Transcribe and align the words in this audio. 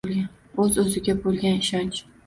«O‘z-o‘ziga 0.63 1.17
bo‘lgan 1.27 1.63
ishonch» 1.63 2.07